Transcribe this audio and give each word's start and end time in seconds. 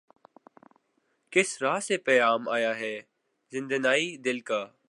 کس 1.33 1.61
رہ 1.61 1.79
سے 1.79 1.97
پیام 1.97 2.49
آیا 2.49 2.79
ہے 2.79 3.01
زندانئ 3.53 4.15
دل 4.17 4.39
کا 4.39 4.65